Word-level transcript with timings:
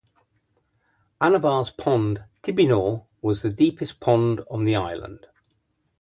Anabar's 1.21 1.69
pond 1.69 2.23
'Tibinor' 2.41 3.05
was 3.21 3.43
the 3.43 3.51
deepest 3.51 3.99
pond 3.99 4.41
on 4.49 4.63
the 4.65 4.75
island. 4.75 5.27